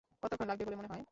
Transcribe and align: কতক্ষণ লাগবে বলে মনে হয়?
কতক্ষণ 0.23 0.47
লাগবে 0.47 0.63
বলে 0.65 0.77
মনে 0.77 0.87
হয়? 0.87 0.99